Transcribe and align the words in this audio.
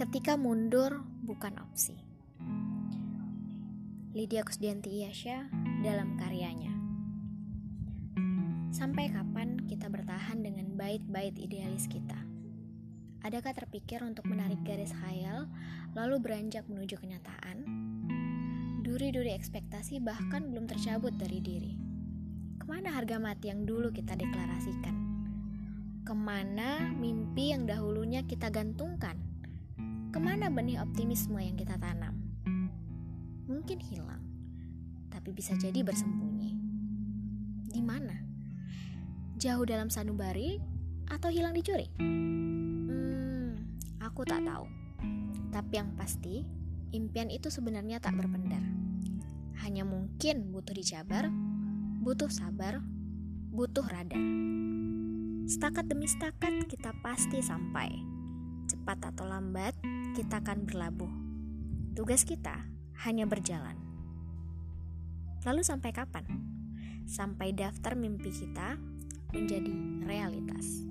ketika 0.00 0.32
mundur 0.32 1.04
bukan 1.20 1.60
opsi. 1.60 1.92
Lydia 4.16 4.40
Kusdianti 4.48 4.88
Iyasya 4.96 5.52
dalam 5.84 6.16
karyanya. 6.16 6.72
Sampai 8.72 9.12
kapan 9.12 9.60
kita 9.68 9.92
bertahan 9.92 10.40
dengan 10.40 10.72
bait-bait 10.72 11.36
idealis 11.36 11.84
kita? 11.84 12.16
Adakah 13.28 13.52
terpikir 13.52 14.00
untuk 14.00 14.24
menarik 14.24 14.64
garis 14.64 14.96
khayal 15.04 15.44
lalu 15.92 16.16
beranjak 16.16 16.64
menuju 16.64 16.96
kenyataan? 16.96 17.68
Duri-duri 18.80 19.36
ekspektasi 19.36 20.00
bahkan 20.00 20.48
belum 20.48 20.64
tercabut 20.64 21.12
dari 21.20 21.44
diri. 21.44 21.76
Ke 22.56 22.64
mana 22.64 22.96
harga 22.96 23.20
mati 23.20 23.52
yang 23.52 23.68
dulu 23.68 23.92
kita 23.92 24.16
deklarasikan? 24.16 24.96
Ke 26.08 26.16
mana 26.16 26.88
mimpi 26.88 27.52
yang 27.52 27.68
dahulunya 27.68 28.24
kita 28.24 28.48
gantungkan? 28.48 29.29
Ke 30.20 30.28
mana 30.36 30.52
benih 30.52 30.76
optimisme 30.76 31.40
yang 31.40 31.56
kita 31.56 31.80
tanam? 31.80 32.12
Mungkin 33.48 33.80
hilang, 33.80 34.20
tapi 35.08 35.32
bisa 35.32 35.56
jadi 35.56 35.80
bersembunyi. 35.80 36.60
Di 37.72 37.80
mana? 37.80 38.20
Jauh 39.40 39.64
dalam 39.64 39.88
sanubari 39.88 40.60
atau 41.08 41.32
hilang 41.32 41.56
dicuri? 41.56 41.88
Hmm, 41.96 43.64
aku 43.96 44.28
tak 44.28 44.44
tahu. 44.44 44.68
Tapi 45.56 45.72
yang 45.72 45.96
pasti, 45.96 46.44
impian 46.92 47.32
itu 47.32 47.48
sebenarnya 47.48 47.96
tak 48.04 48.20
berpendar. 48.20 48.60
Hanya 49.64 49.88
mungkin 49.88 50.52
butuh 50.52 50.76
dijabar, 50.76 51.32
butuh 52.04 52.28
sabar, 52.28 52.84
butuh 53.56 53.88
radar. 53.88 54.20
Setakat 55.48 55.88
demi 55.88 56.04
setakat 56.04 56.68
kita 56.68 56.92
pasti 57.00 57.40
sampai. 57.40 57.88
Cepat 58.68 59.16
atau 59.16 59.24
lambat, 59.24 59.72
kita 60.10 60.42
akan 60.42 60.66
berlabuh. 60.66 61.12
Tugas 61.94 62.26
kita 62.26 62.66
hanya 63.06 63.30
berjalan. 63.30 63.78
Lalu 65.46 65.62
sampai 65.62 65.90
kapan? 65.94 66.26
Sampai 67.06 67.54
daftar 67.54 67.94
mimpi 67.94 68.34
kita 68.34 68.74
menjadi 69.30 69.74
realitas. 70.04 70.82